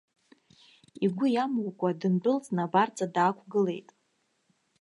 [1.05, 3.89] Игәы иамукәа дындәылҵны абарҵа даақәгылеит.